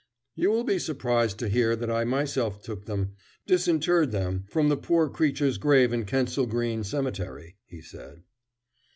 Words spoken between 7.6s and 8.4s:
he said.